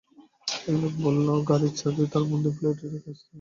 Alec 0.63 0.93
বলল 1.03 1.27
গাড়ির 1.49 1.73
চাবি 1.79 2.03
তার 2.11 2.23
বন্ধুর 2.29 2.53
ফ্ল্যাটে 2.57 2.85
রেখে 2.85 3.09
আসতে 3.11 3.19
হবে। 3.19 3.29